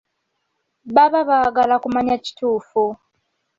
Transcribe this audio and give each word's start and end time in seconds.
Baba 0.95 1.19
baagala 1.29 1.75
kumanya 1.83 2.15
kituufu. 2.25 2.83